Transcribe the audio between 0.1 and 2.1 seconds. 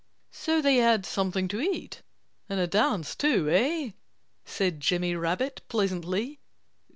"So they had something to eat